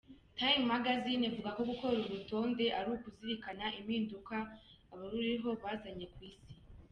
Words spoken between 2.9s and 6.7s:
ukuzirikana impinduka abaruriho bazanye ku Isi.